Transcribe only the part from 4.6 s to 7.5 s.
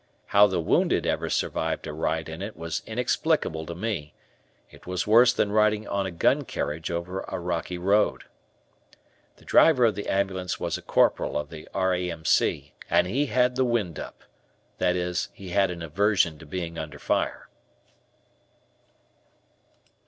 It was worse than riding on a gun carriage over a